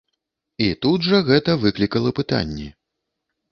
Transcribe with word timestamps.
І 0.67 0.69
тут 0.85 1.05
жа 1.09 1.19
гэта 1.29 1.55
выклікала 1.65 2.17
пытанні. 2.23 2.67